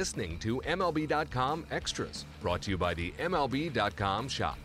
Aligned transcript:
Listening 0.00 0.38
to 0.38 0.62
MLB.com 0.62 1.66
Extras, 1.70 2.24
brought 2.40 2.62
to 2.62 2.70
you 2.70 2.78
by 2.78 2.94
the 2.94 3.10
MLB.com 3.18 4.28
shop. 4.28 4.56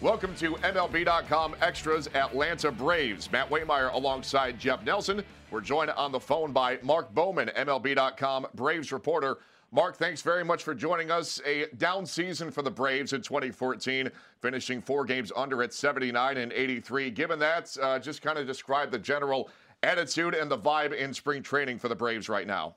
Welcome 0.00 0.36
to 0.36 0.52
MLB.com 0.54 1.56
Extras 1.60 2.06
Atlanta 2.14 2.70
Braves. 2.70 3.32
Matt 3.32 3.50
Waymire 3.50 3.92
alongside 3.92 4.56
Jeff 4.56 4.84
Nelson. 4.84 5.24
We're 5.50 5.62
joined 5.62 5.90
on 5.90 6.12
the 6.12 6.20
phone 6.20 6.52
by 6.52 6.78
Mark 6.80 7.12
Bowman, 7.12 7.50
MLB.com 7.56 8.46
Braves 8.54 8.92
reporter. 8.92 9.38
Mark, 9.72 9.96
thanks 9.96 10.22
very 10.22 10.44
much 10.44 10.62
for 10.62 10.72
joining 10.72 11.10
us. 11.10 11.40
A 11.44 11.66
down 11.78 12.06
season 12.06 12.52
for 12.52 12.62
the 12.62 12.70
Braves 12.70 13.14
in 13.14 13.20
2014, 13.20 14.12
finishing 14.38 14.80
four 14.80 15.04
games 15.04 15.32
under 15.34 15.64
at 15.64 15.74
79 15.74 16.36
and 16.36 16.52
83. 16.52 17.10
Given 17.10 17.40
that, 17.40 17.76
uh, 17.82 17.98
just 17.98 18.22
kind 18.22 18.38
of 18.38 18.46
describe 18.46 18.92
the 18.92 18.98
general 19.00 19.50
attitude 19.82 20.36
and 20.36 20.48
the 20.48 20.56
vibe 20.56 20.96
in 20.96 21.12
spring 21.12 21.42
training 21.42 21.80
for 21.80 21.88
the 21.88 21.96
Braves 21.96 22.28
right 22.28 22.46
now. 22.46 22.76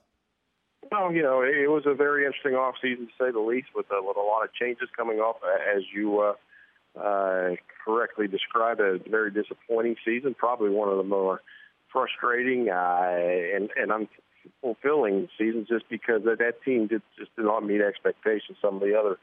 Well, 0.91 1.11
you 1.11 1.23
know, 1.23 1.41
it 1.41 1.69
was 1.69 1.83
a 1.85 1.93
very 1.93 2.25
interesting 2.25 2.53
offseason 2.53 3.07
to 3.07 3.13
say 3.19 3.31
the 3.31 3.39
least, 3.39 3.67
with 3.75 3.87
a, 3.91 4.01
with 4.01 4.17
a 4.17 4.21
lot 4.21 4.43
of 4.43 4.53
changes 4.53 4.87
coming 4.95 5.19
off, 5.19 5.37
as 5.75 5.83
you 5.93 6.19
uh, 6.19 6.99
uh, 6.99 7.55
correctly 7.83 8.27
described. 8.27 8.79
A 8.79 8.99
very 9.09 9.31
disappointing 9.31 9.95
season, 10.05 10.35
probably 10.35 10.69
one 10.69 10.89
of 10.89 10.97
the 10.97 11.03
more 11.03 11.41
frustrating 11.91 12.69
uh, 12.69 13.09
and 13.55 13.69
and 13.75 14.07
unfulfilling 14.63 15.27
seasons, 15.37 15.67
just 15.67 15.89
because 15.89 16.23
that, 16.25 16.37
that 16.39 16.61
team 16.63 16.87
did, 16.87 17.01
just 17.17 17.35
did 17.35 17.45
not 17.45 17.65
meet 17.65 17.81
expectations. 17.81 18.57
Some 18.61 18.75
of 18.75 18.81
the 18.81 18.97
other 18.97 19.17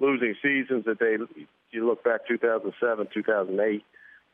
losing 0.00 0.34
seasons 0.42 0.84
that 0.86 0.98
they, 0.98 1.16
you 1.70 1.86
look 1.86 2.04
back 2.04 2.26
2007, 2.28 3.08
2008 3.14 3.84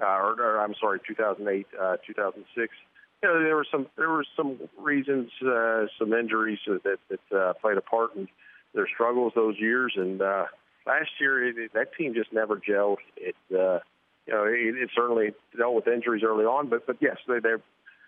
uh, 0.02 0.04
or, 0.04 0.40
or 0.40 0.60
I'm 0.60 0.74
sorry, 0.80 1.00
2008, 1.06 1.66
uh, 1.80 1.96
2006. 2.06 2.74
You 3.22 3.28
know, 3.28 3.42
there 3.42 3.56
were 3.56 3.66
some 3.70 3.86
there 3.96 4.10
were 4.10 4.24
some 4.36 4.58
reasons, 4.78 5.30
uh, 5.46 5.86
some 5.98 6.12
injuries 6.12 6.58
that 6.66 6.98
that 7.08 7.36
uh, 7.36 7.52
played 7.54 7.78
a 7.78 7.80
part 7.80 8.16
in 8.16 8.28
their 8.74 8.88
struggles 8.92 9.32
those 9.36 9.56
years. 9.58 9.92
And 9.96 10.20
uh, 10.20 10.46
last 10.86 11.10
year, 11.20 11.48
it, 11.48 11.72
that 11.74 11.94
team 11.96 12.14
just 12.14 12.32
never 12.32 12.56
gelled. 12.56 12.96
It 13.16 13.36
uh, 13.52 13.78
you 14.26 14.32
know 14.34 14.44
it, 14.44 14.76
it 14.76 14.90
certainly 14.94 15.32
dealt 15.56 15.74
with 15.74 15.86
injuries 15.86 16.24
early 16.26 16.44
on, 16.44 16.68
but 16.68 16.86
but 16.86 16.96
yes, 17.00 17.16
they 17.28 17.38
they've 17.38 17.62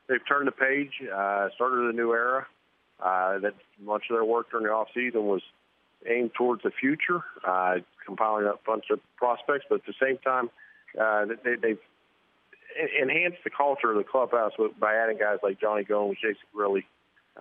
they've 0.08 0.26
turned 0.26 0.48
the 0.48 0.52
page, 0.52 0.92
uh, 1.14 1.48
started 1.54 1.90
a 1.90 1.92
new 1.92 2.12
era. 2.12 2.46
Uh, 3.00 3.38
that 3.38 3.54
much 3.82 4.04
of 4.08 4.16
their 4.16 4.24
work 4.24 4.50
during 4.50 4.66
the 4.66 4.72
off 4.72 4.88
season 4.94 5.26
was 5.26 5.42
aimed 6.08 6.30
towards 6.34 6.62
the 6.62 6.70
future, 6.70 7.22
uh, 7.46 7.74
compiling 8.06 8.46
a 8.46 8.54
bunch 8.66 8.84
of 8.90 9.00
prospects, 9.16 9.64
but 9.68 9.76
at 9.76 9.86
the 9.86 9.94
same 10.00 10.18
time 10.18 10.48
uh, 11.00 11.24
they, 11.44 11.56
they've 11.60 11.78
enhanced 13.00 13.38
the 13.44 13.50
culture 13.50 13.90
of 13.90 13.96
the 13.96 14.04
clubhouse 14.04 14.52
by 14.78 14.94
adding 14.94 15.18
guys 15.18 15.38
like 15.42 15.60
Jonny 15.60 15.84
Gomes, 15.84 16.16
Jason 16.20 16.46
Grilli, 16.54 16.84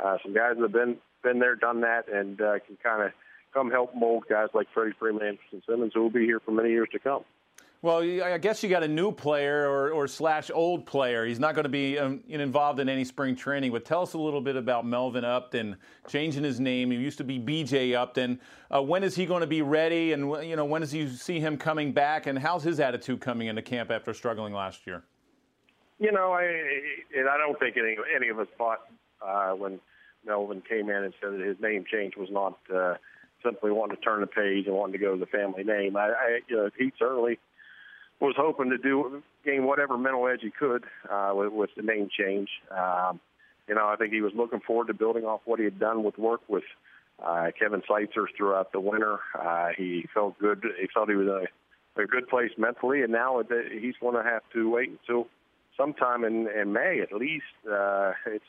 uh, 0.02 0.18
some 0.24 0.34
guys 0.34 0.56
that 0.56 0.62
have 0.62 0.72
been 0.72 0.98
been 1.24 1.40
there, 1.40 1.56
done 1.56 1.82
that, 1.82 2.12
and 2.12 2.40
uh, 2.42 2.60
can 2.68 2.78
kind 2.84 3.02
of 3.04 3.12
come 3.54 3.72
help 3.72 3.96
mold 3.96 4.26
guys 4.30 4.50
like 4.54 4.68
Freddie 4.74 4.94
Freeman, 5.00 5.22
Andrelton 5.22 5.66
Simmons, 5.66 5.92
who 5.94 6.02
will 6.02 6.10
be 6.10 6.26
here 6.26 6.40
for 6.40 6.52
many 6.52 6.70
years 6.70 6.90
to 6.92 7.00
come. 7.00 7.24
Well, 7.84 8.02
I 8.02 8.38
guess 8.38 8.64
you 8.64 8.70
got 8.70 8.84
a 8.84 8.88
new 8.88 9.12
player 9.12 9.70
or, 9.70 9.92
or 9.92 10.08
slash 10.08 10.50
old 10.54 10.86
player. 10.86 11.26
He's 11.26 11.38
not 11.38 11.54
going 11.54 11.64
to 11.64 11.70
be 11.70 12.00
um, 12.00 12.24
involved 12.30 12.80
in 12.80 12.88
any 12.88 13.04
spring 13.04 13.36
training. 13.36 13.74
But 13.74 13.84
tell 13.84 14.02
us 14.02 14.14
a 14.14 14.18
little 14.18 14.40
bit 14.40 14.56
about 14.56 14.86
Melvin 14.86 15.26
Upton 15.26 15.76
changing 16.08 16.46
his 16.46 16.62
name. 16.62 16.92
He 16.92 16.98
used 16.98 17.18
to 17.18 17.26
be 17.26 17.40
B.J. 17.40 17.94
Upton. 17.94 18.40
Uh, 18.74 18.82
when 18.82 19.04
is 19.04 19.16
he 19.16 19.26
going 19.26 19.42
to 19.42 19.48
be 19.48 19.62
ready? 19.62 20.14
And 20.14 20.32
you 20.48 20.56
know, 20.56 20.64
when 20.64 20.80
does 20.80 20.94
you 20.94 21.10
see 21.10 21.42
him 21.42 21.58
coming 21.58 21.92
back? 21.92 22.26
And 22.26 22.40
how's 22.40 22.64
his 22.64 22.80
attitude 22.80 23.20
coming 23.20 23.50
into 23.50 23.62
camp 23.62 23.92
after 23.92 24.14
struggling 24.14 24.54
last 24.54 24.88
year? 24.88 25.04
You 26.04 26.12
know, 26.12 26.34
I 26.34 26.44
and 27.18 27.30
I 27.30 27.38
don't 27.38 27.58
think 27.58 27.78
any 27.78 27.96
any 28.14 28.28
of 28.28 28.38
us 28.38 28.48
thought 28.58 28.80
uh, 29.26 29.52
when 29.52 29.80
Melvin 30.26 30.62
came 30.68 30.90
in 30.90 30.98
and 30.98 31.14
said 31.22 31.32
that 31.32 31.40
his 31.40 31.56
name 31.62 31.86
change 31.90 32.18
was 32.18 32.28
not 32.30 32.58
uh, 32.76 32.96
simply 33.42 33.72
wanting 33.72 33.96
to 33.96 34.02
turn 34.02 34.20
the 34.20 34.28
page 34.28 34.68
and 34.68 34.76
wanting 34.76 35.00
to 35.00 35.00
go 35.00 35.14
to 35.14 35.20
the 35.20 35.26
family 35.26 35.64
name. 35.64 35.96
I, 35.96 36.10
I 36.10 36.40
you 36.50 36.58
know, 36.58 36.70
he 36.78 36.92
certainly 37.00 37.40
was 38.20 38.36
hoping 38.38 38.70
to 38.72 38.78
do 38.78 39.24
gain 39.46 39.64
whatever 39.64 39.98
mental 39.98 40.28
edge 40.28 40.42
he 40.42 40.52
could 40.52 40.84
uh, 41.10 41.32
with, 41.36 41.54
with 41.54 41.70
the 41.78 41.84
name 41.84 42.10
change. 42.12 42.50
Um, 42.70 43.22
you 43.70 43.76
know, 43.76 43.88
I 43.88 43.96
think 43.96 44.12
he 44.12 44.20
was 44.20 44.34
looking 44.36 44.60
forward 44.60 44.88
to 44.88 44.94
building 44.94 45.24
off 45.24 45.40
what 45.46 45.60
he 45.60 45.64
had 45.64 45.80
done 45.80 46.04
with 46.04 46.18
work 46.18 46.42
with 46.50 46.66
uh, 47.26 47.52
Kevin 47.58 47.82
Seitzer 47.90 48.26
throughout 48.36 48.74
the 48.74 48.82
winter. 48.82 49.20
Uh, 49.40 49.70
he 49.78 50.06
felt 50.14 50.38
good. 50.38 50.66
He 50.82 50.88
felt 50.94 51.10
he 51.10 51.16
was 51.16 51.28
in 51.28 52.02
a, 52.02 52.04
a 52.04 52.08
good 52.08 52.28
place 52.28 52.52
mentally, 52.58 53.04
and 53.04 53.14
now 53.14 53.42
he's 53.72 53.96
going 54.02 54.16
to 54.16 54.30
have 54.30 54.42
to 54.52 54.70
wait 54.70 54.90
until 54.90 55.28
sometime 55.78 56.24
in, 56.24 56.48
in 56.48 56.74
May 56.74 57.02
at 57.02 57.14
least. 57.14 57.44
Uh, 57.66 58.14
it's 58.28 58.46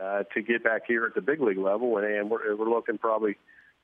uh, 0.00 0.22
to 0.34 0.42
get 0.42 0.64
back 0.64 0.82
here 0.86 1.04
at 1.04 1.14
the 1.14 1.20
big 1.20 1.40
league 1.40 1.58
level, 1.58 1.98
and, 1.98 2.06
and 2.06 2.30
we're, 2.30 2.56
we're 2.56 2.70
looking 2.70 2.98
probably 2.98 3.36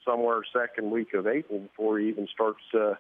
somewhere 0.05 0.41
second 0.53 0.91
week 0.91 1.13
of 1.15 1.27
April 1.27 1.61
before 1.61 1.99
he 1.99 2.09
even 2.09 2.27
starts. 2.33 2.63
Uh, 2.75 2.95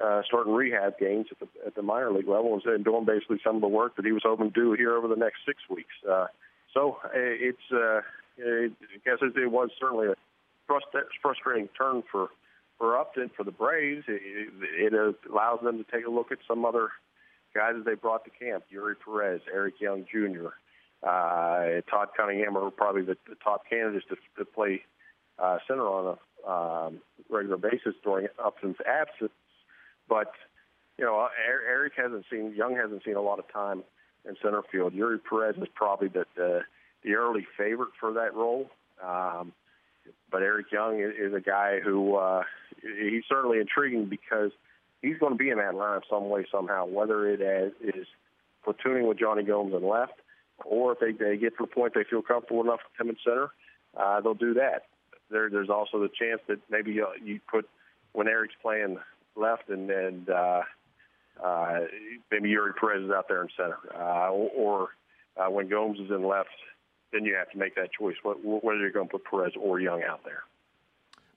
uh, 0.00 0.22
starting 0.24 0.52
rehab 0.52 0.96
games 0.98 1.26
at 1.32 1.38
the 1.40 1.48
at 1.66 1.74
the 1.74 1.82
minor 1.82 2.12
league 2.12 2.28
level 2.28 2.60
and 2.64 2.84
doing 2.84 3.04
basically 3.04 3.40
some 3.44 3.56
of 3.56 3.60
the 3.60 3.68
work 3.68 3.96
that 3.96 4.04
he 4.04 4.12
was 4.12 4.22
hoping 4.24 4.52
to 4.52 4.54
do 4.54 4.72
here 4.74 4.94
over 4.94 5.08
the 5.08 5.16
next 5.16 5.38
six 5.44 5.58
weeks. 5.68 5.94
Uh, 6.08 6.26
so 6.72 6.98
uh, 7.04 7.08
it's 7.12 7.58
uh, 7.72 8.00
it, 8.38 8.72
I 8.82 8.98
guess 9.04 9.18
it, 9.20 9.36
it 9.36 9.50
was 9.50 9.70
certainly 9.80 10.06
a 10.06 10.14
frustrating 11.20 11.68
turn 11.76 12.02
for 12.10 12.28
for 12.78 12.96
Upton 12.96 13.30
for 13.36 13.44
the 13.44 13.50
Braves. 13.50 14.04
It, 14.06 14.22
it 14.62 15.16
allows 15.28 15.60
them 15.62 15.78
to 15.78 15.84
take 15.90 16.06
a 16.06 16.10
look 16.10 16.30
at 16.30 16.38
some 16.46 16.64
other 16.64 16.90
guys 17.54 17.74
that 17.76 17.84
they 17.84 17.94
brought 17.94 18.24
to 18.24 18.30
camp: 18.30 18.64
Eury 18.72 18.94
Perez, 19.04 19.40
Eric 19.52 19.80
Young 19.80 20.04
Jr., 20.10 20.48
uh, 21.02 21.80
Todd 21.90 22.08
Cunningham 22.16 22.56
are 22.56 22.70
probably 22.70 23.02
the, 23.02 23.16
the 23.28 23.36
top 23.42 23.62
candidates 23.68 24.06
to, 24.08 24.16
to 24.38 24.44
play 24.44 24.82
uh, 25.38 25.58
center 25.66 25.86
on 25.86 26.16
a 26.16 26.50
um, 26.50 27.00
regular 27.28 27.56
basis 27.56 27.94
during 28.02 28.28
Upton's 28.42 28.76
absence. 28.86 29.32
But 30.08 30.32
you 30.98 31.04
know, 31.04 31.28
Eric 31.46 31.94
hasn't 31.96 32.26
seen 32.30 32.54
Young 32.54 32.76
hasn't 32.76 33.04
seen 33.04 33.16
a 33.16 33.22
lot 33.22 33.38
of 33.38 33.50
time 33.52 33.82
in 34.28 34.36
center 34.42 34.62
field. 34.70 34.92
Eury 34.92 35.18
Perez 35.22 35.56
is 35.56 35.68
probably 35.74 36.08
the 36.08 36.26
the, 36.36 36.60
the 37.02 37.14
early 37.14 37.46
favorite 37.56 37.90
for 37.98 38.12
that 38.12 38.34
role. 38.34 38.70
Um, 39.02 39.52
but 40.30 40.42
Eric 40.42 40.66
Young 40.72 41.00
is 41.00 41.32
a 41.34 41.40
guy 41.40 41.80
who 41.80 42.16
uh, 42.16 42.42
he's 42.82 43.24
certainly 43.28 43.58
intriguing 43.58 44.06
because 44.06 44.50
he's 45.02 45.18
going 45.18 45.32
to 45.32 45.38
be 45.38 45.50
in 45.50 45.58
that 45.58 45.74
lineup 45.74 46.02
some 46.08 46.28
way 46.28 46.46
somehow, 46.50 46.86
whether 46.86 47.28
it 47.28 47.40
is 47.82 48.06
platooning 48.66 49.08
with 49.08 49.18
Jonny 49.18 49.42
Gomes 49.42 49.74
in 49.74 49.86
left, 49.86 50.14
or 50.64 50.92
if 50.92 50.98
they, 50.98 51.12
they 51.12 51.36
get 51.36 51.56
to 51.56 51.64
the 51.64 51.66
point 51.66 51.94
they 51.94 52.04
feel 52.04 52.22
comfortable 52.22 52.62
enough 52.62 52.80
with 52.84 53.00
him 53.00 53.10
in 53.10 53.16
center, 53.24 53.50
uh, 53.96 54.20
they'll 54.20 54.34
do 54.34 54.54
that. 54.54 54.86
There, 55.30 55.48
there's 55.48 55.70
also 55.70 56.00
the 56.00 56.08
chance 56.08 56.40
that 56.48 56.58
maybe 56.70 57.00
uh, 57.00 57.06
you 57.22 57.40
put 57.50 57.68
when 58.12 58.28
Eric's 58.28 58.54
playing 58.60 58.98
left, 59.36 59.68
and 59.68 59.90
and 59.90 60.28
uh, 60.28 60.62
uh, 61.42 61.80
maybe 62.30 62.50
Eury 62.50 62.74
Perez 62.78 63.04
is 63.04 63.10
out 63.10 63.26
there 63.28 63.42
in 63.42 63.48
center, 63.56 63.78
uh, 63.94 64.30
or 64.30 64.88
uh, 65.36 65.48
when 65.48 65.68
Gomes 65.68 66.00
is 66.00 66.10
in 66.10 66.26
left, 66.26 66.48
then 67.12 67.24
you 67.24 67.34
have 67.36 67.50
to 67.52 67.58
make 67.58 67.76
that 67.76 67.90
choice 67.92 68.16
whether 68.24 68.78
you're 68.78 68.90
going 68.90 69.06
to 69.06 69.12
put 69.12 69.24
Perez 69.24 69.52
or 69.58 69.80
Young 69.80 70.02
out 70.02 70.24
there. 70.24 70.42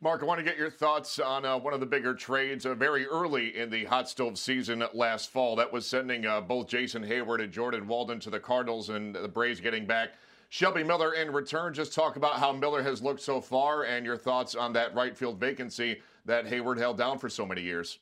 Mark, 0.04 0.22
I 0.22 0.26
want 0.26 0.38
to 0.38 0.44
get 0.44 0.58
your 0.58 0.70
thoughts 0.70 1.18
on 1.18 1.46
uh, 1.46 1.58
one 1.58 1.74
of 1.74 1.80
the 1.80 1.86
bigger 1.86 2.14
trades 2.14 2.66
uh, 2.66 2.76
very 2.76 3.08
early 3.08 3.58
in 3.58 3.70
the 3.70 3.86
hot 3.86 4.10
stove 4.10 4.38
season 4.38 4.84
last 4.94 5.32
fall. 5.32 5.56
That 5.56 5.72
was 5.72 5.88
sending 5.88 6.26
uh, 6.26 6.42
both 6.42 6.68
Jason 6.68 7.06
Heyward 7.06 7.42
and 7.42 7.54
Jordan 7.54 7.88
Walden 7.88 8.20
to 8.20 8.30
the 8.30 8.38
Cardinals 8.38 8.90
and 8.90 9.16
the 9.16 9.30
Braves 9.30 9.62
getting 9.62 9.86
back 9.86 10.16
Shelby 10.50 10.84
Miller 10.84 11.14
in 11.14 11.32
return. 11.32 11.74
Just 11.74 11.94
talk 11.94 12.18
about 12.18 12.34
how 12.34 12.52
Miller 12.52 12.84
has 12.84 13.02
looked 13.02 13.22
so 13.22 13.40
far 13.40 13.84
and 13.84 14.06
your 14.06 14.18
thoughts 14.18 14.56
on 14.56 14.74
that 14.74 14.94
right 14.94 15.18
field 15.18 15.40
vacancy 15.40 16.02
that 16.26 16.46
Heyward 16.46 16.78
held 16.78 16.98
down 16.98 17.18
for 17.18 17.30
so 17.30 17.46
many 17.46 17.62
years. 17.62 18.00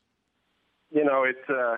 You 0.89 1.05
know, 1.05 1.23
it's 1.23 1.49
uh, 1.51 1.77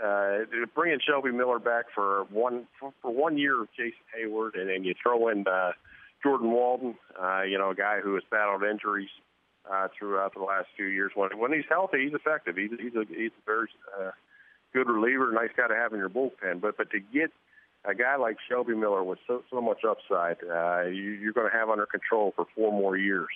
uh, 0.00 0.66
bringing 0.76 1.00
Shelby 1.04 1.32
Miller 1.32 1.58
back 1.58 1.86
for 1.92 2.26
one 2.30 2.68
for, 2.78 2.92
one 3.02 3.36
year 3.36 3.62
of 3.62 3.68
Jason 3.76 3.98
Heyward, 4.16 4.56
and 4.56 4.70
then 4.70 4.84
you 4.84 4.94
throw 5.02 5.26
in 5.26 5.44
uh, 5.48 5.72
Jordan 6.22 6.52
Walden, 6.52 6.94
uh, 7.20 7.42
you 7.42 7.58
know, 7.58 7.70
a 7.70 7.74
guy 7.74 7.98
who 8.00 8.14
has 8.14 8.22
battled 8.30 8.62
injuries 8.62 9.10
uh, 9.70 9.88
throughout 9.98 10.34
the 10.34 10.42
last 10.42 10.68
few 10.76 10.86
years. 10.86 11.12
When 11.14 11.38
when 11.38 11.52
he's 11.52 11.64
healthy, 11.68 12.04
he's 12.04 12.14
effective. 12.14 12.56
He's 12.56 12.70
he's 12.78 12.94
a 12.94 13.04
he's 13.08 13.30
a 13.30 13.44
very 13.44 13.68
uh, 13.98 14.10
good 14.72 14.88
reliever, 14.88 15.32
nice 15.32 15.50
guy 15.56 15.68
to 15.68 15.74
have 15.74 15.92
in 15.92 15.98
your 15.98 16.10
bullpen. 16.10 16.60
But 16.60 16.76
but 16.76 16.90
to 16.90 17.00
get 17.00 17.30
a 17.84 17.94
guy 17.94 18.16
like 18.16 18.36
Shelby 18.48 18.74
Miller 18.74 19.02
with 19.02 19.18
so 19.26 19.42
so 19.50 19.60
much 19.60 19.84
upside, 19.88 20.36
uh, 20.42 20.88
you, 20.88 21.12
you're 21.12 21.32
going 21.32 21.50
to 21.50 21.56
have 21.56 21.70
under 21.70 21.86
control 21.86 22.32
for 22.36 22.46
four 22.54 22.72
more 22.72 22.96
years. 22.96 23.28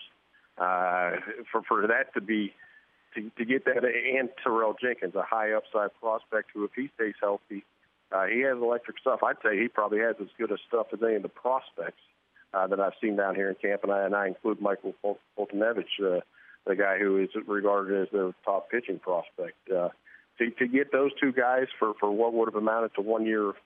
Uh, 0.58 1.16
for 1.50 1.62
for 1.62 1.86
that 1.86 2.12
to 2.14 2.20
be 2.20 2.52
to, 3.14 3.30
to 3.38 3.44
get 3.44 3.64
that 3.64 3.84
and 3.84 4.28
Tyrell 4.42 4.76
Jenkins, 4.80 5.14
a 5.14 5.22
high 5.22 5.52
upside 5.52 5.90
prospect 6.00 6.50
who, 6.54 6.64
if 6.64 6.70
he 6.76 6.90
stays 6.94 7.14
healthy, 7.20 7.64
uh, 8.12 8.26
he 8.26 8.40
has 8.40 8.56
electric 8.56 8.98
stuff. 8.98 9.22
I'd 9.22 9.36
say 9.42 9.58
he 9.58 9.68
probably 9.68 10.00
has 10.00 10.16
as 10.20 10.28
good 10.38 10.50
a 10.50 10.58
stuff 10.68 10.88
as 10.92 11.00
any 11.02 11.16
of 11.16 11.22
the 11.22 11.28
prospects 11.28 12.02
uh, 12.52 12.66
that 12.66 12.80
I've 12.80 12.92
seen 13.00 13.16
down 13.16 13.34
here 13.34 13.48
in 13.48 13.54
camp, 13.56 13.82
and 13.84 13.92
I, 13.92 14.04
and 14.04 14.14
I 14.14 14.28
include 14.28 14.60
Michael 14.60 14.94
Foltynewicz, 15.04 15.84
uh, 16.02 16.20
the 16.66 16.76
guy 16.76 16.98
who 16.98 17.18
is 17.18 17.28
regarded 17.46 18.02
as 18.02 18.08
their 18.12 18.32
top 18.44 18.70
pitching 18.70 18.98
prospect. 18.98 19.56
Uh, 19.70 19.88
to, 20.38 20.50
to 20.50 20.66
get 20.66 20.92
those 20.92 21.10
two 21.20 21.32
guys 21.32 21.66
for, 21.78 21.92
for 22.00 22.10
what 22.10 22.32
would 22.32 22.48
have 22.48 22.60
amounted 22.60 22.94
to 22.94 23.02
one 23.02 23.26
year 23.26 23.50
of 23.50 23.56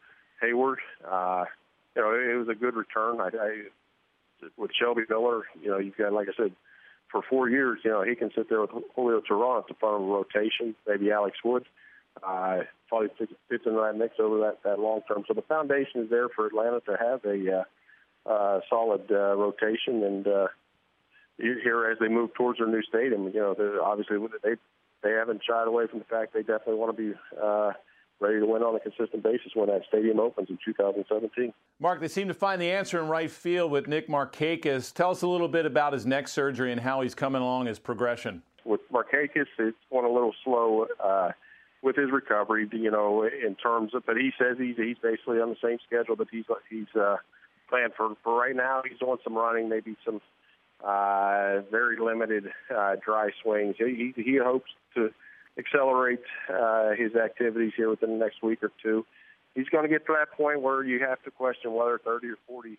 Heyward, 0.43 0.77
uh, 1.09 1.45
you 1.95 2.03
know, 2.03 2.11
it, 2.13 2.35
it 2.35 2.37
was 2.37 2.49
a 2.49 2.55
good 2.55 2.75
return. 2.75 3.21
I, 3.21 3.29
I 3.29 3.63
with 4.57 4.73
Shelby 4.79 5.03
Miller, 5.09 5.45
you 5.63 5.71
know, 5.71 5.79
you've 5.79 5.97
got, 5.97 6.13
like 6.13 6.29
I 6.29 6.33
said, 6.37 6.53
for 7.11 7.23
four 7.31 7.49
years, 7.49 7.79
you 7.85 7.91
know, 7.91 8.03
he 8.03 8.15
can 8.15 8.31
sit 8.35 8.49
there 8.49 8.61
with 8.61 8.71
Julio 8.95 9.21
Teheran 9.21 9.61
at 9.61 9.69
the 9.69 9.75
front 9.75 9.97
of 9.97 10.01
the 10.03 10.13
rotation, 10.13 10.75
maybe 10.87 11.11
Alex 11.13 11.39
Wood. 11.45 11.65
Uh, 12.23 12.61
probably 12.89 13.09
fits 13.19 13.33
into 13.67 13.81
that 13.81 13.97
mix 13.97 14.15
over 14.21 14.39
that, 14.39 14.63
that 14.65 14.79
long 14.79 15.01
term. 15.09 15.25
So 15.27 15.35
the 15.35 15.43
foundation 15.43 16.03
is 16.03 16.11
there 16.11 16.29
for 16.29 16.47
Atlanta 16.47 16.81
to 16.81 16.97
have 16.97 17.25
a 17.25 17.61
uh, 17.61 17.65
uh, 18.27 18.61
solid 18.69 19.11
uh, 19.11 19.37
rotation, 19.37 20.03
and 20.03 20.27
uh, 20.27 20.47
here 21.39 21.91
as 21.91 21.99
they 21.99 22.09
move 22.09 22.33
towards 22.35 22.59
their 22.59 22.69
new 22.69 22.83
stadium, 22.83 23.27
you 23.29 23.41
know, 23.41 23.55
obviously 23.83 24.17
they 24.43 24.55
they 25.03 25.11
haven't 25.11 25.43
shied 25.47 25.69
away 25.69 25.87
from 25.87 25.99
the 25.99 26.05
fact 26.07 26.33
they 26.33 26.41
definitely 26.41 26.77
want 26.77 26.97
to 26.97 27.03
be 27.03 27.19
uh, 27.43 27.73
ready 28.21 28.41
to 28.41 28.47
win 28.47 28.63
on 28.63 28.75
a 28.75 28.81
consistent 28.81 29.23
basis 29.23 29.53
when 29.55 29.69
that 29.69 29.83
stadium 29.87 30.19
opens 30.19 30.49
in 30.49 30.59
2017. 30.65 31.53
Mark, 31.79 32.01
they 32.01 32.09
seem 32.09 32.29
to 32.29 32.35
find 32.35 32.61
the 32.61 32.71
answer 32.71 33.01
in 33.01 33.09
right 33.09 33.31
field 33.31 33.71
with 33.71 33.87
Nick 33.87 34.09
Markakis. 34.09 34.93
Tell 34.95 35.11
us 35.11 35.23
a 35.23 35.29
little 35.29 35.49
bit 35.49 35.67
about 35.67 35.93
his 35.93 36.07
neck 36.07 36.29
surgery 36.29 36.73
and 36.73 36.81
how 36.81 37.03
he's 37.03 37.15
coming 37.15 37.43
along 37.43 37.67
his 37.67 37.79
progression. 37.79 38.43
With 38.65 38.81
Markakis, 38.91 39.47
it's 39.59 39.77
going 39.91 40.07
a 40.07 40.13
little 40.13 40.35
slow. 40.43 40.87
Uh, 41.03 41.33
with 41.83 41.97
his 41.97 42.11
recovery, 42.11 42.67
you 42.73 42.91
know, 42.91 43.25
in 43.25 43.55
terms 43.57 43.95
of, 43.95 44.07
but 44.07 44.17
he 44.17 44.33
says 44.39 44.57
he's 44.59 44.75
he's 44.77 44.97
basically 45.03 45.39
on 45.39 45.51
the 45.51 45.57
same 45.63 45.77
schedule 45.87 46.17
that 46.17 46.29
he's 46.31 46.47
he's 46.71 46.87
uh, 46.99 47.17
plan 47.75 47.91
for 47.97 48.15
for 48.23 48.39
right 48.41 48.55
now. 48.55 48.83
He's 48.89 48.99
doing 48.99 49.19
some 49.25 49.35
running, 49.35 49.69
maybe 49.69 49.97
some 50.05 50.21
uh, 50.83 51.63
very 51.71 51.99
limited 51.99 52.51
uh, 52.75 52.97
dry 53.05 53.31
swings. 53.43 53.77
He, 53.79 54.13
he, 54.15 54.23
he 54.23 54.39
hopes 54.43 54.71
to 54.95 55.11
accelerate 55.59 56.21
uh, 56.53 56.91
his 56.91 57.15
activities 57.17 57.73
here 57.77 57.91
within 57.91 58.19
the 58.19 58.25
next 58.25 58.43
week 58.43 58.63
or 58.63 58.71
two. 58.83 59.05
He's 59.55 59.69
going 59.69 59.85
to 59.85 59.89
get 59.89 60.07
to 60.07 60.15
that 60.19 60.37
point 60.37 60.63
where 60.63 60.83
you 60.83 61.01
have 61.01 61.23
to 61.23 61.31
question 61.31 61.73
whether 61.73 61.99
30 62.05 62.29
or 62.29 62.37
40, 62.47 62.79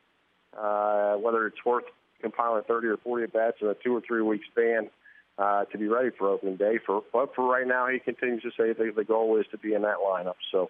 uh, 0.57 1.15
whether 1.15 1.47
it's 1.47 1.63
worth 1.65 1.85
compiling 2.21 2.63
30 2.67 2.87
or 2.87 2.97
40 2.97 3.23
at 3.23 3.33
bats 3.33 3.57
in 3.61 3.67
a 3.67 3.73
two 3.73 3.95
or 3.95 4.01
three 4.01 4.21
week 4.21 4.41
span 4.51 4.89
uh, 5.37 5.65
to 5.65 5.77
be 5.77 5.87
ready 5.87 6.09
for 6.17 6.29
opening 6.29 6.57
day. 6.57 6.79
For 6.85 7.03
but 7.11 7.33
for 7.35 7.49
right 7.49 7.67
now, 7.67 7.87
he 7.87 7.99
continues 7.99 8.43
to 8.43 8.51
say 8.51 8.73
the, 8.73 8.91
the 8.95 9.03
goal 9.03 9.39
is 9.39 9.45
to 9.51 9.57
be 9.57 9.73
in 9.73 9.81
that 9.83 9.97
lineup. 10.05 10.35
So 10.51 10.69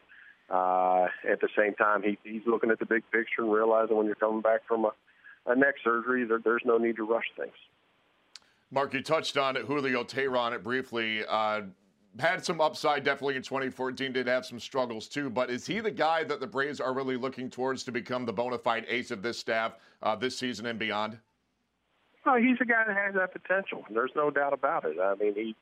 uh, 0.50 1.08
at 1.30 1.42
the 1.42 1.50
same 1.58 1.74
time, 1.74 2.04
he, 2.04 2.18
he's 2.24 2.44
looking 2.46 2.70
at 2.70 2.80
the 2.80 2.86
big 2.86 3.04
picture 3.12 3.42
and 3.42 3.52
realizing 3.52 3.96
when 3.98 4.06
you're 4.06 4.16
coming 4.16 4.42
back 4.42 4.62
from 4.68 4.86
a, 4.86 4.92
a 5.48 5.56
neck 5.56 5.76
surgery, 5.84 6.26
there, 6.26 6.40
there's 6.44 6.62
no 6.66 6.78
need 6.78 6.96
to 6.98 7.04
rush 7.04 7.26
things. 7.38 7.54
Mark, 8.72 8.94
you 8.94 9.02
touched 9.02 9.38
on 9.38 9.56
it, 9.56 9.66
Julio 9.66 10.04
Teheran 10.04 10.54
it 10.54 10.64
briefly. 10.64 11.24
Uh, 11.28 11.62
had 12.20 12.46
some 12.46 12.62
upside 12.62 13.04
definitely 13.04 13.36
in 13.36 13.42
2014, 13.42 14.12
did 14.14 14.28
have 14.28 14.46
some 14.46 14.60
struggles 14.60 15.08
too, 15.08 15.30
but 15.30 15.50
is 15.50 15.66
he 15.66 15.80
the 15.80 15.92
guy 15.92 16.24
that 16.24 16.40
the 16.40 16.48
Braves 16.48 16.80
are 16.80 16.94
really 16.94 17.18
looking 17.18 17.50
towards 17.50 17.84
to 17.84 17.92
become 17.92 18.26
the 18.26 18.34
bona 18.34 18.58
fide 18.58 18.86
ace 18.88 19.12
of 19.12 19.22
this 19.22 19.38
staff 19.38 19.74
uh, 20.02 20.16
this 20.16 20.38
season 20.38 20.66
and 20.66 20.80
beyond? 20.80 21.18
Oh, 22.26 22.38
he's 22.38 22.58
a 22.62 22.66
guy 22.66 22.84
that 22.88 22.96
has 22.96 23.16
that 23.16 23.34
potential. 23.34 23.84
There's 23.90 24.12
no 24.16 24.32
doubt 24.32 24.54
about 24.54 24.86
it. 24.86 24.98
I 25.00 25.16
mean, 25.16 25.36
he, 25.36 25.56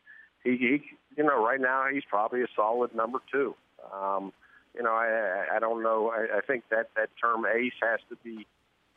he, 0.43 0.57
he 0.57 0.81
you 1.17 1.23
know, 1.23 1.43
right 1.43 1.59
now 1.59 1.85
he's 1.91 2.03
probably 2.09 2.41
a 2.41 2.47
solid 2.55 2.95
number 2.95 3.19
two. 3.31 3.55
Um, 3.93 4.31
you 4.75 4.83
know, 4.83 4.91
I, 4.91 5.55
I 5.55 5.59
don't 5.59 5.83
know. 5.83 6.09
I, 6.09 6.37
I 6.37 6.41
think 6.41 6.63
that 6.69 6.89
that 6.95 7.09
term 7.21 7.45
ace 7.45 7.73
has 7.81 7.99
to 8.09 8.15
be 8.23 8.45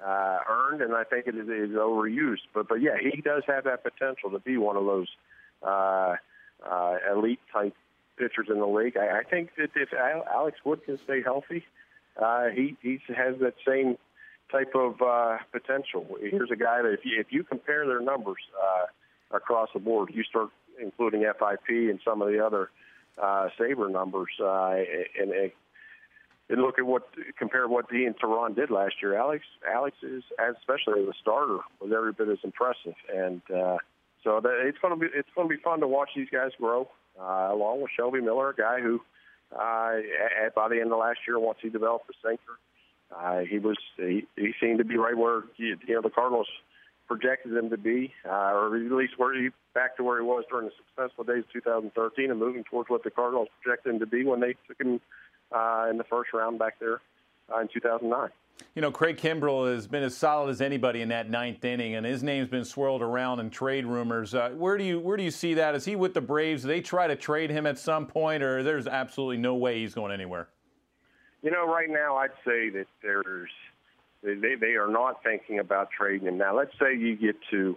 uh, 0.05 0.39
earned, 0.49 0.83
and 0.83 0.95
I 0.95 1.05
think 1.05 1.27
it 1.27 1.35
is, 1.35 1.49
is 1.49 1.77
overused. 1.77 2.47
But 2.55 2.69
but 2.69 2.81
yeah, 2.81 2.97
he 3.01 3.21
does 3.21 3.43
have 3.47 3.65
that 3.65 3.83
potential 3.83 4.31
to 4.31 4.39
be 4.39 4.57
one 4.57 4.77
of 4.77 4.85
those 4.85 5.09
uh, 5.63 6.17
uh, 6.69 6.97
elite 7.13 7.41
type 7.53 7.75
pitchers 8.19 8.49
in 8.51 8.59
the 8.59 8.67
league. 8.67 8.97
I, 8.97 9.21
I 9.21 9.23
think 9.23 9.51
that 9.57 9.71
if 9.75 9.91
Alex 9.93 10.59
Wood 10.65 10.85
can 10.85 10.99
stay 11.05 11.23
healthy, 11.23 11.65
uh, 12.21 12.47
he 12.55 12.77
he 12.83 12.99
has 13.15 13.37
that 13.41 13.55
same 13.67 13.97
type 14.51 14.75
of 14.75 15.01
uh, 15.03 15.39
potential. 15.53 16.07
Here's 16.21 16.51
a 16.51 16.57
guy 16.57 16.83
that 16.83 16.93
if 16.93 17.05
you 17.05 17.21
if 17.21 17.27
you 17.31 17.45
compare 17.45 17.87
their 17.87 18.01
numbers 18.01 18.41
uh, 18.63 19.37
across 19.37 19.69
the 19.75 19.81
board, 19.81 20.11
you 20.13 20.25
start 20.25 20.51
including 20.81 21.23
FIP 21.23 21.69
and 21.69 22.01
some 22.05 22.23
of 22.23 22.29
the 22.29 22.45
other 22.45 22.71
uh, 23.23 23.49
SABR 23.59 23.91
numbers, 23.91 24.31
uh, 24.41 24.75
and 25.21 25.51
and 26.49 26.63
look 26.63 26.79
at 26.79 26.87
what 26.87 27.09
compare 27.39 27.67
what 27.67 27.87
he 27.91 28.05
and 28.05 28.17
Teheran 28.19 28.55
did 28.55 28.71
last 28.71 28.95
year. 29.03 29.17
Alex, 29.17 29.45
Alex 29.69 29.97
is 30.03 30.23
especially 30.39 31.03
as 31.03 31.09
a 31.09 31.15
starter 31.21 31.59
was 31.81 31.93
every 31.97 32.13
bit 32.13 32.29
as 32.29 32.39
impressive, 32.45 32.95
and 33.13 33.43
uh, 33.51 33.79
so 34.23 34.41
that, 34.41 34.63
it's 34.65 34.79
going 34.79 34.95
to 34.95 35.01
be 35.01 35.07
it's 35.15 35.29
going 35.35 35.49
to 35.49 35.55
be 35.55 35.63
fun 35.63 35.81
to 35.81 35.89
watch 35.89 36.11
these 36.15 36.29
guys 36.31 36.51
grow. 36.59 36.89
Uh, 37.19 37.49
along 37.51 37.81
with 37.81 37.91
Shelby 37.97 38.21
Miller, 38.21 38.51
a 38.51 38.55
guy 38.55 38.81
who 38.81 39.01
uh, 39.53 39.93
at, 40.45 40.55
by 40.55 40.69
the 40.69 40.81
end 40.81 40.93
of 40.93 40.99
last 40.99 41.21
year, 41.27 41.39
once 41.39 41.59
he 41.63 41.71
developed 41.71 42.07
the 42.09 42.15
sinker, 42.23 42.59
uh, 43.17 43.41
he 43.49 43.59
was 43.59 43.77
he, 43.97 44.27
he 44.37 44.53
seemed 44.61 44.79
to 44.79 44.85
be 44.85 44.97
right 44.97 45.17
where 45.17 45.43
you 45.57 45.77
know 45.89 46.03
the 46.03 46.11
Cardinals 46.11 46.49
projected 47.07 47.57
him 47.57 47.71
to 47.71 47.77
be, 47.77 48.13
uh, 48.25 48.53
or 48.53 48.77
at 48.77 48.93
least 48.93 49.15
where 49.17 49.35
he 49.35 49.51
back 49.75 49.97
to 49.97 50.03
where 50.03 50.19
he 50.19 50.25
was 50.25 50.45
during 50.51 50.67
the 50.67 50.73
successful 50.77 51.25
days 51.25 51.45
of 51.45 51.53
2013, 51.53 52.31
and 52.31 52.41
moving 52.41 52.65
towards 52.65 52.91
what 52.91 53.05
the 53.05 53.11
Cardinals 53.11 53.49
projected 53.63 53.95
him 53.95 54.01
to 54.01 54.07
be 54.07 54.25
when 54.25 54.41
they 54.41 54.55
took 54.67 54.81
him 54.81 55.01
uh, 55.53 55.87
in 55.91 55.99
the 55.99 56.05
first 56.05 56.33
round 56.33 56.59
back 56.59 56.79
there 56.79 57.01
uh, 57.55 57.61
in 57.61 57.69
2009. 57.69 58.31
You 58.75 58.83
know, 58.83 58.91
Craig 58.91 59.19
Kimbrel 59.19 59.73
has 59.73 59.87
been 59.87 60.03
as 60.03 60.17
solid 60.17 60.51
as 60.51 60.61
anybody 60.61 61.03
in 61.03 61.09
that 61.11 61.29
ninth 61.29 61.65
inning, 61.65 61.95
and 61.95 62.07
his 62.07 62.23
name's 62.23 62.49
been 62.49 62.65
swirled 62.65 63.03
around 63.03 63.41
in 63.41 63.51
trade 63.51 63.85
rumors. 63.85 64.35
Uh, 64.35 64.51
where 64.51 64.79
do 64.79 64.85
you 64.85 64.99
where 64.99 65.17
do 65.17 65.23
you 65.23 65.31
see 65.31 65.55
that? 65.55 65.75
Is 65.75 65.85
he 65.85 65.95
with 65.97 66.15
the 66.15 66.21
Braves? 66.21 66.63
Do 66.63 66.69
they 66.69 66.81
try 66.81 67.07
to 67.07 67.17
trade 67.17 67.51
him 67.51 67.67
at 67.67 67.79
some 67.79 68.07
point, 68.07 68.43
or 68.43 68.63
there's 68.63 68.87
absolutely 68.87 69.37
no 69.39 69.55
way 69.55 69.81
he's 69.81 69.95
going 69.95 70.13
anywhere? 70.13 70.49
You 71.43 71.51
know, 71.51 71.67
right 71.67 71.89
now 71.89 72.17
I'd 72.17 72.31
say 72.47 72.71
that 72.71 72.87
there's 73.03 73.51
they 74.23 74.55
they 74.59 74.75
are 74.75 74.89
not 74.89 75.23
thinking 75.23 75.59
about 75.59 75.91
trading 75.91 76.27
him. 76.29 76.39
Now, 76.39 76.57
let's 76.57 76.73
say 76.79 76.97
you 76.97 77.17
get 77.17 77.37
to 77.51 77.77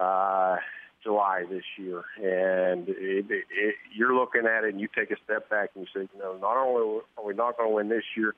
uh, 0.00 0.56
July 1.04 1.44
this 1.48 1.64
year, 1.76 2.02
and 2.16 2.88
it, 2.88 3.26
it, 3.30 3.74
you're 3.94 4.14
looking 4.14 4.46
at 4.46 4.64
it, 4.64 4.72
and 4.72 4.80
you 4.80 4.88
take 4.88 5.10
a 5.10 5.16
step 5.22 5.48
back 5.50 5.70
and 5.74 5.86
you 5.86 5.88
say, 5.94 6.08
you 6.12 6.18
know, 6.18 6.36
not 6.40 6.56
only 6.56 7.02
are 7.16 7.24
we 7.24 7.34
not 7.34 7.56
going 7.56 7.68
to 7.68 7.74
win 7.74 7.88
this 7.88 8.04
year, 8.16 8.34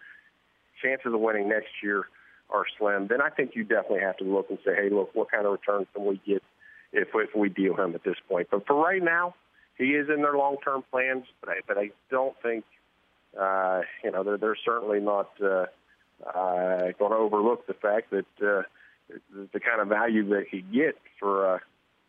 chances 0.83 1.15
of 1.15 1.21
winning 1.21 1.49
next 1.49 1.71
year 1.83 2.07
are 2.51 2.65
slim. 2.79 3.07
Then 3.07 3.23
I 3.23 3.31
think 3.31 3.53
you 3.55 3.65
definitely 3.65 4.01
have 4.01 4.17
to 4.19 4.25
look 4.25 4.51
and 4.51 4.59
say, 4.65 4.75
hey, 4.75 4.91
look, 4.91 5.15
what 5.15 5.31
kind 5.31 5.47
of 5.47 5.53
return 5.53 5.87
can 5.95 6.05
we 6.05 6.21
get 6.27 6.43
if 6.93 7.09
if 7.15 7.31
we 7.35 7.49
deal 7.49 7.75
him 7.75 7.95
at 7.95 8.05
this 8.05 8.17
point? 8.29 8.49
But 8.51 8.67
for 8.67 8.75
right 8.75 9.03
now, 9.03 9.35
he 9.79 9.95
is 9.95 10.09
in 10.09 10.23
their 10.23 10.37
long-term 10.37 10.85
plans, 10.91 11.25
but 11.41 11.51
I, 11.51 11.55
but 11.67 11.79
I 11.79 11.91
don't 12.11 12.35
think, 12.43 12.65
uh, 13.39 13.83
you 14.03 14.11
know, 14.11 14.23
they're, 14.25 14.39
they're 14.39 14.57
certainly 14.65 15.01
not 15.01 15.31
uh, 15.43 15.67
uh, 16.27 16.93
going 16.99 17.13
to 17.13 17.17
overlook 17.17 17.67
the 17.67 17.75
fact 17.75 18.11
that 18.11 18.27
uh, 18.43 18.63
the 19.53 19.61
kind 19.61 19.81
of 19.81 19.89
value 19.89 20.29
that 20.31 20.47
he 20.51 20.63
get 20.63 20.97
for. 21.21 21.55
Uh, 21.55 21.59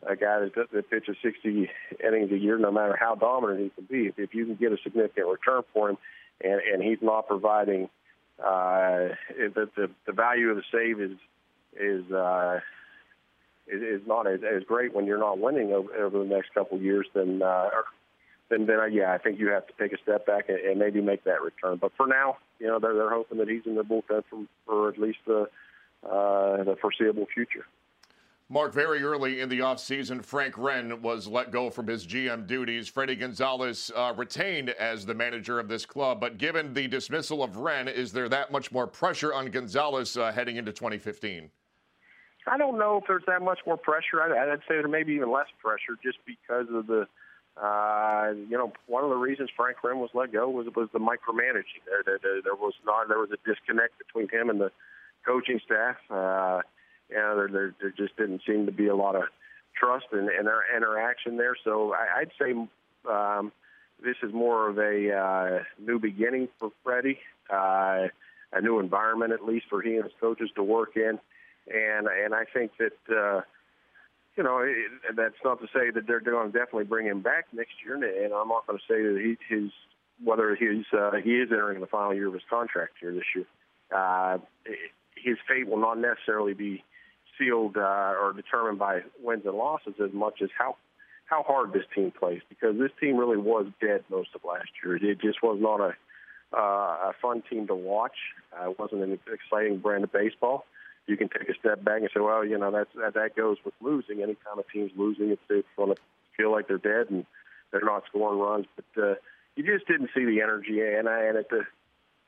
a 0.09 0.15
guy 0.15 0.39
that, 0.39 0.71
that 0.71 0.89
pitches 0.89 1.17
60 1.21 1.69
innings 2.03 2.31
a 2.31 2.37
year, 2.37 2.57
no 2.57 2.71
matter 2.71 2.97
how 2.99 3.15
dominant 3.15 3.59
he 3.59 3.69
can 3.69 3.85
be. 3.85 4.07
If, 4.07 4.17
if 4.17 4.33
you 4.33 4.45
can 4.45 4.55
get 4.55 4.71
a 4.71 4.77
significant 4.83 5.27
return 5.27 5.63
for 5.73 5.89
him, 5.89 5.97
and, 6.43 6.61
and 6.73 6.83
he's 6.83 6.99
not 7.01 7.27
providing 7.27 7.89
uh, 8.39 9.15
the, 9.29 9.67
the 9.75 9.89
the 10.05 10.13
value 10.13 10.49
of 10.49 10.57
the 10.57 10.63
save 10.71 11.01
is 11.01 11.17
is 11.79 12.11
uh, 12.11 12.59
is, 13.67 14.01
not 14.05 14.27
as, 14.27 14.41
as 14.43 14.63
great 14.63 14.93
when 14.93 15.05
you're 15.05 15.17
not 15.17 15.39
winning 15.39 15.73
over, 15.73 15.93
over 15.95 16.19
the 16.19 16.25
next 16.25 16.53
couple 16.53 16.77
of 16.77 16.83
years, 16.83 17.07
then 17.13 17.41
uh, 17.41 17.69
then 18.49 18.67
then 18.67 18.79
uh, 18.79 18.85
yeah, 18.85 19.11
I 19.11 19.17
think 19.17 19.39
you 19.39 19.49
have 19.49 19.65
to 19.67 19.73
take 19.79 19.91
a 19.91 20.01
step 20.01 20.25
back 20.27 20.49
and, 20.49 20.59
and 20.59 20.79
maybe 20.79 21.01
make 21.01 21.23
that 21.23 21.41
return. 21.41 21.77
But 21.81 21.93
for 21.97 22.05
now, 22.05 22.37
you 22.59 22.67
know, 22.67 22.79
they're 22.79 22.93
they're 22.93 23.09
hoping 23.09 23.39
that 23.39 23.49
he's 23.49 23.65
in 23.65 23.75
the 23.75 23.83
bullpen 23.83 24.23
for, 24.29 24.45
for 24.65 24.89
at 24.89 24.99
least 24.99 25.19
the 25.25 25.49
uh, 26.03 26.63
the 26.63 26.77
foreseeable 26.79 27.25
future. 27.33 27.65
Mark, 28.49 28.73
very 28.73 29.03
early 29.03 29.41
in 29.41 29.49
the 29.49 29.59
offseason, 29.59 30.23
Frank 30.23 30.57
Wren 30.57 31.01
was 31.01 31.27
let 31.27 31.51
go 31.51 31.69
from 31.69 31.87
his 31.87 32.07
GM 32.07 32.47
duties. 32.47 32.89
Fredi 32.89 33.19
Gonzalez 33.19 33.91
uh, 33.93 34.13
retained 34.15 34.69
as 34.69 35.05
the 35.05 35.13
manager 35.13 35.59
of 35.59 35.67
this 35.67 35.85
club. 35.85 36.21
But 36.21 36.37
given 36.37 36.73
the 36.73 36.87
dismissal 36.87 37.43
of 37.43 37.57
Wren, 37.57 37.89
is 37.89 38.13
there 38.13 38.29
that 38.29 38.49
much 38.49 38.71
more 38.71 38.87
pressure 38.87 39.33
on 39.33 39.47
Gonzalez 39.47 40.15
uh, 40.15 40.31
heading 40.31 40.55
into 40.55 40.71
2015? 40.71 41.49
I 42.49 42.57
don't 42.57 42.79
know 42.79 42.99
if 42.99 43.03
there's 43.05 43.25
that 43.27 43.41
much 43.41 43.59
more 43.67 43.75
pressure. 43.75 44.21
I'd, 44.21 44.31
I'd 44.31 44.59
say 44.59 44.75
there 44.75 44.87
may 44.87 45.03
be 45.03 45.15
even 45.15 45.29
less 45.29 45.47
pressure 45.61 45.99
just 46.01 46.19
because 46.25 46.67
of 46.73 46.87
the, 46.87 47.05
uh, 47.61 48.31
you 48.49 48.57
know, 48.57 48.71
one 48.85 49.03
of 49.03 49.09
the 49.09 49.17
reasons 49.17 49.49
Frank 49.57 49.83
Wren 49.83 49.99
was 49.99 50.11
let 50.13 50.31
go 50.31 50.49
was 50.49 50.67
was 50.73 50.87
the 50.93 50.99
micromanaging. 50.99 51.83
There, 51.85 52.17
there, 52.23 52.41
there 52.41 52.55
was 52.55 52.75
not 52.85 53.09
there 53.09 53.19
was 53.19 53.31
a 53.31 53.49
disconnect 53.49 53.97
between 53.97 54.29
him 54.29 54.49
and 54.49 54.61
the 54.61 54.71
coaching 55.25 55.59
staff. 55.65 55.97
Uh, 56.09 56.61
yeah, 57.11 57.33
there, 57.35 57.47
there, 57.47 57.75
there 57.79 57.91
just 57.91 58.15
didn't 58.17 58.41
seem 58.45 58.65
to 58.65 58.71
be 58.71 58.87
a 58.87 58.95
lot 58.95 59.15
of 59.15 59.23
trust 59.79 60.05
and, 60.11 60.29
and 60.29 60.47
interaction 60.75 61.37
there. 61.37 61.55
So 61.63 61.93
I, 61.93 62.21
I'd 62.21 62.31
say 62.39 62.53
um, 63.09 63.51
this 64.03 64.15
is 64.23 64.33
more 64.33 64.69
of 64.69 64.77
a 64.77 65.13
uh, 65.13 65.63
new 65.79 65.99
beginning 65.99 66.49
for 66.59 66.71
Fredi, 66.85 67.17
uh, 67.49 68.09
a 68.53 68.61
new 68.61 68.79
environment 68.79 69.33
at 69.33 69.45
least 69.45 69.65
for 69.69 69.81
he 69.81 69.95
and 69.95 70.03
his 70.03 70.13
coaches 70.19 70.49
to 70.55 70.63
work 70.63 70.95
in, 70.95 71.19
and 71.67 72.07
and 72.07 72.33
I 72.33 72.45
think 72.53 72.71
that. 72.79 73.15
Uh, 73.15 73.41
you 74.35 74.43
know, 74.43 74.63
that's 75.15 75.33
not 75.43 75.59
to 75.61 75.67
say 75.73 75.89
that 75.89 76.05
they're 76.05 76.19
going 76.19 76.51
to 76.51 76.55
definitely 76.55 76.83
bring 76.83 77.07
him 77.07 77.21
back 77.21 77.47
next 77.51 77.71
year, 77.83 77.95
and, 77.95 78.03
and 78.03 78.31
I'm 78.31 78.49
not 78.49 78.67
going 78.67 78.77
to 78.77 78.85
say 78.87 79.01
that 79.01 79.19
he, 79.19 79.35
his 79.51 79.71
whether 80.23 80.55
he's 80.55 80.85
uh, 80.93 81.11
he 81.23 81.37
is 81.37 81.49
entering 81.51 81.81
the 81.81 81.87
final 81.87 82.13
year 82.13 82.27
of 82.27 82.35
his 82.35 82.43
contract 82.47 82.93
here 82.99 83.11
this 83.13 83.23
year. 83.35 83.45
Uh, 83.91 84.37
his 85.15 85.37
fate 85.47 85.67
will 85.67 85.79
not 85.79 85.97
necessarily 85.97 86.53
be 86.53 86.83
sealed 87.37 87.77
uh, 87.77 88.13
or 88.21 88.33
determined 88.35 88.79
by 88.79 89.01
wins 89.21 89.43
and 89.45 89.55
losses 89.55 89.93
as 90.03 90.13
much 90.13 90.41
as 90.41 90.49
how 90.57 90.75
how 91.25 91.43
hard 91.43 91.73
this 91.73 91.83
team 91.93 92.11
plays 92.11 92.41
because 92.47 92.77
this 92.77 92.91
team 93.01 93.17
really 93.17 93.37
was 93.37 93.67
dead 93.81 94.03
most 94.09 94.29
of 94.33 94.41
last 94.45 94.69
year. 94.83 94.95
It 94.95 95.19
just 95.19 95.43
was 95.43 95.57
not 95.59 95.81
a 95.81 95.93
uh, 96.53 97.09
a 97.09 97.13
fun 97.21 97.43
team 97.49 97.67
to 97.67 97.75
watch. 97.75 98.15
Uh, 98.53 98.69
it 98.71 98.79
wasn't 98.79 99.03
an 99.03 99.19
exciting 99.31 99.79
brand 99.79 100.03
of 100.03 100.11
baseball. 100.11 100.65
You 101.05 101.17
can 101.17 101.29
take 101.29 101.49
a 101.49 101.53
step 101.59 101.83
back 101.83 102.01
and 102.01 102.09
say, 102.13 102.19
well, 102.19 102.45
you 102.45 102.57
know, 102.57 102.71
that's 102.71 102.89
that, 102.95 103.13
that 103.15 103.35
goes 103.35 103.57
with 103.65 103.73
losing. 103.81 104.21
Anytime 104.21 104.59
a 104.59 104.63
team's 104.71 104.91
losing, 104.95 105.29
it's, 105.29 105.41
it's 105.49 105.67
going 105.75 105.93
to 105.93 106.01
feel 106.35 106.51
like 106.51 106.67
they're 106.67 106.77
dead 106.77 107.09
and 107.09 107.25
they're 107.71 107.81
not 107.81 108.03
scoring 108.07 108.39
runs. 108.39 108.65
But 108.75 109.03
uh, 109.03 109.15
you 109.55 109.63
just 109.63 109.87
didn't 109.87 110.09
see 110.15 110.23
the 110.23 110.41
energy, 110.41 110.79
and 110.81 111.09
I, 111.09 111.23
and 111.25 111.37
at 111.37 111.49
the 111.49 111.63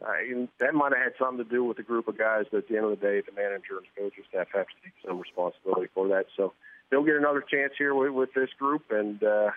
uh, 0.05 0.13
that 0.59 0.73
might 0.73 0.93
have 0.93 1.03
had 1.03 1.13
something 1.19 1.43
to 1.43 1.49
do 1.49 1.63
with 1.63 1.77
the 1.77 1.83
group 1.83 2.07
of 2.07 2.17
guys. 2.17 2.45
But 2.51 2.59
at 2.59 2.67
the 2.67 2.77
end 2.77 2.85
of 2.85 2.91
the 2.91 3.05
day, 3.05 3.21
the 3.21 3.33
manager 3.35 3.77
and 3.77 3.87
coaching 3.97 4.23
staff 4.29 4.47
have 4.53 4.67
to 4.67 4.73
take 4.83 4.93
some 5.05 5.19
responsibility 5.19 5.89
for 5.93 6.07
that. 6.09 6.27
So 6.37 6.53
they'll 6.89 7.03
get 7.03 7.15
another 7.15 7.41
chance 7.41 7.73
here 7.77 7.93
with, 7.93 8.11
with 8.11 8.33
this 8.33 8.49
group, 8.57 8.83
and 8.91 9.21
uh, 9.23 9.51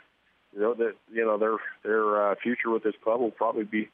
you 0.52 0.60
know 0.60 0.74
that 0.74 0.94
you 1.12 1.24
know 1.24 1.38
their 1.38 1.56
their 1.84 2.30
uh, 2.30 2.34
future 2.42 2.70
with 2.70 2.82
this 2.82 2.94
club 3.02 3.20
will 3.20 3.30
probably 3.30 3.64
be 3.64 3.88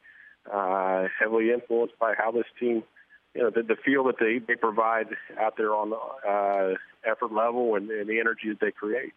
uh, 0.51 1.07
heavily 1.19 1.51
influenced 1.51 1.97
by 1.99 2.13
how 2.17 2.31
this 2.31 2.45
team, 2.59 2.83
you 3.35 3.43
know, 3.43 3.49
the, 3.49 3.61
the 3.61 3.75
feel 3.85 4.03
that 4.05 4.15
they 4.19 4.39
they 4.39 4.55
provide 4.55 5.07
out 5.39 5.55
there 5.57 5.73
on 5.73 5.91
the 5.91 5.97
uh, 6.27 6.75
effort 7.09 7.31
level 7.31 7.75
and, 7.75 7.89
and 7.91 8.09
the 8.09 8.19
energy 8.19 8.49
that 8.49 8.59
they 8.59 8.71
create. 8.71 9.13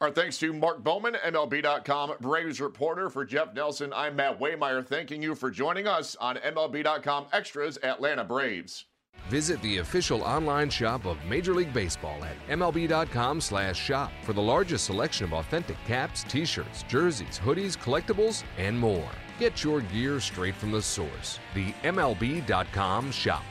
Our 0.00 0.10
thanks 0.10 0.38
to 0.38 0.52
Mark 0.52 0.82
Bowman, 0.82 1.14
MLB.com 1.24 2.14
Braves 2.20 2.60
reporter. 2.60 3.08
For 3.08 3.24
Jeff 3.24 3.54
Nelson, 3.54 3.92
I'm 3.94 4.16
Matt 4.16 4.38
Waymire, 4.40 4.84
thanking 4.84 5.22
you 5.22 5.34
for 5.34 5.50
joining 5.50 5.86
us 5.86 6.16
on 6.16 6.36
MLB.com 6.36 7.26
Extras 7.32 7.78
Atlanta 7.82 8.24
Braves. 8.24 8.86
Visit 9.28 9.62
the 9.62 9.78
official 9.78 10.22
online 10.22 10.68
shop 10.68 11.06
of 11.06 11.24
Major 11.24 11.54
League 11.54 11.72
Baseball 11.72 12.22
at 12.24 12.36
MLB.com 12.48 13.40
slash 13.40 13.78
shop 13.80 14.10
for 14.24 14.32
the 14.32 14.42
largest 14.42 14.84
selection 14.84 15.24
of 15.24 15.32
authentic 15.32 15.76
caps, 15.86 16.24
T-shirts, 16.24 16.82
jerseys, 16.88 17.40
hoodies, 17.42 17.78
collectibles, 17.78 18.42
and 18.58 18.78
more. 18.78 19.08
Get 19.38 19.62
your 19.64 19.80
gear 19.80 20.18
straight 20.20 20.56
from 20.56 20.72
the 20.72 20.82
source. 20.82 21.38
The 21.54 21.72
MLB.com 21.84 23.12
shop. 23.12 23.44